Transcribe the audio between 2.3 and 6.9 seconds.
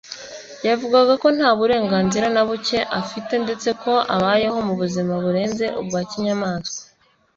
na buke afite ndetse ko abayeho mu buzima burenze ubwa kinyamaswa